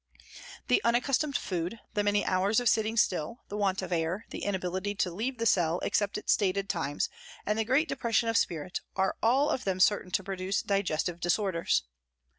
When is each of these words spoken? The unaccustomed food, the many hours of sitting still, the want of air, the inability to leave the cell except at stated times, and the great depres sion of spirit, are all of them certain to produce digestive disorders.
The 0.67 0.83
unaccustomed 0.83 1.37
food, 1.37 1.79
the 1.93 2.01
many 2.03 2.25
hours 2.25 2.59
of 2.59 2.67
sitting 2.67 2.97
still, 2.97 3.43
the 3.49 3.55
want 3.55 3.83
of 3.83 3.91
air, 3.91 4.25
the 4.31 4.45
inability 4.45 4.95
to 4.95 5.11
leave 5.11 5.37
the 5.37 5.45
cell 5.45 5.77
except 5.83 6.17
at 6.17 6.27
stated 6.27 6.67
times, 6.69 7.07
and 7.45 7.59
the 7.59 7.63
great 7.65 7.87
depres 7.87 8.15
sion 8.15 8.27
of 8.27 8.35
spirit, 8.35 8.81
are 8.95 9.15
all 9.21 9.51
of 9.51 9.63
them 9.63 9.79
certain 9.79 10.09
to 10.13 10.23
produce 10.23 10.63
digestive 10.63 11.19
disorders. 11.19 11.83